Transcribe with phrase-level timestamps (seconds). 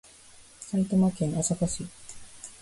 [0.59, 1.91] 埼玉県朝霞市